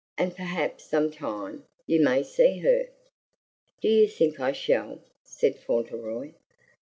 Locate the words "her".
2.61-2.87